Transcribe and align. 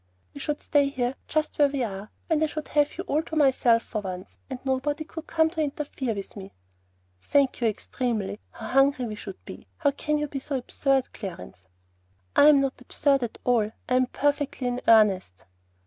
"We 0.33 0.39
should 0.41 0.59
stay 0.63 0.89
here 0.89 1.13
just 1.27 1.59
where 1.59 1.67
we 1.67 1.83
are, 1.83 2.09
and 2.27 2.41
I 2.43 2.47
should 2.47 2.69
have 2.69 2.97
you 2.97 3.03
all 3.03 3.21
to 3.21 3.35
myself 3.35 3.83
for 3.83 4.01
once, 4.01 4.39
and 4.49 4.57
nobody 4.65 5.03
could 5.03 5.27
come 5.27 5.45
in 5.45 5.51
to 5.51 5.61
interfere 5.61 6.15
with 6.15 6.35
me." 6.35 6.53
"Thank 7.19 7.61
you 7.61 7.67
extremely! 7.67 8.39
How 8.49 8.65
hungry 8.69 9.05
we 9.05 9.13
should 9.13 9.45
be! 9.45 9.67
How 9.77 9.91
can 9.91 10.17
you 10.17 10.27
be 10.27 10.39
so 10.39 10.57
absurd, 10.57 11.13
Clarence?" 11.13 11.67
"I'm 12.35 12.61
not 12.61 12.81
absurd 12.81 13.21
at 13.21 13.37
all. 13.43 13.69
I'm 13.87 14.07
perfectly 14.07 14.65
in 14.65 14.81
earnest." 14.87 15.45